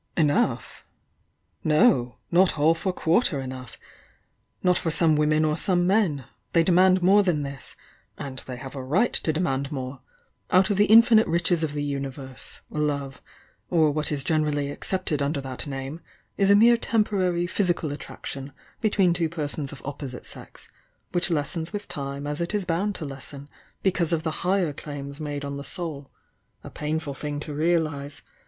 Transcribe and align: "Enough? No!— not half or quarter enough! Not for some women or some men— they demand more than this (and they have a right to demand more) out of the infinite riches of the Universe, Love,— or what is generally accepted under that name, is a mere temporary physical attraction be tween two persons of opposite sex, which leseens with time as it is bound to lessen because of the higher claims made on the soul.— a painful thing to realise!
"Enough? 0.17 0.83
No!— 1.63 2.15
not 2.31 2.53
half 2.53 2.87
or 2.87 2.91
quarter 2.91 3.39
enough! 3.39 3.77
Not 4.63 4.75
for 4.79 4.89
some 4.89 5.15
women 5.15 5.45
or 5.45 5.55
some 5.55 5.85
men— 5.85 6.25
they 6.53 6.63
demand 6.63 7.03
more 7.03 7.21
than 7.21 7.43
this 7.43 7.75
(and 8.17 8.39
they 8.47 8.57
have 8.57 8.75
a 8.75 8.83
right 8.83 9.13
to 9.13 9.31
demand 9.31 9.71
more) 9.71 10.01
out 10.49 10.71
of 10.71 10.77
the 10.77 10.87
infinite 10.87 11.27
riches 11.27 11.63
of 11.63 11.73
the 11.73 11.83
Universe, 11.83 12.61
Love,— 12.71 13.21
or 13.69 13.91
what 13.91 14.11
is 14.11 14.23
generally 14.23 14.71
accepted 14.71 15.21
under 15.21 15.39
that 15.39 15.67
name, 15.67 16.01
is 16.35 16.49
a 16.49 16.55
mere 16.55 16.77
temporary 16.77 17.45
physical 17.45 17.93
attraction 17.93 18.53
be 18.81 18.89
tween 18.89 19.13
two 19.13 19.29
persons 19.29 19.71
of 19.71 19.83
opposite 19.85 20.25
sex, 20.25 20.67
which 21.11 21.29
leseens 21.29 21.71
with 21.71 21.87
time 21.87 22.25
as 22.25 22.41
it 22.41 22.55
is 22.55 22.65
bound 22.65 22.95
to 22.95 23.05
lessen 23.05 23.47
because 23.83 24.11
of 24.11 24.23
the 24.23 24.41
higher 24.43 24.73
claims 24.73 25.19
made 25.19 25.45
on 25.45 25.57
the 25.57 25.63
soul.— 25.63 26.09
a 26.63 26.71
painful 26.71 27.13
thing 27.13 27.39
to 27.39 27.53
realise! 27.53 28.23